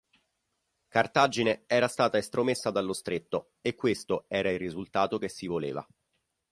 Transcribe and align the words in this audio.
Cartagine 0.87 1.65
era 1.67 1.87
stata 1.87 2.17
estromessa 2.17 2.71
dallo 2.71 2.91
stretto 2.91 3.51
e 3.61 3.75
questo 3.75 4.25
era 4.29 4.49
il 4.49 4.57
risultato 4.57 5.19
che 5.19 5.29
si 5.29 5.45
voleva. 5.45 5.87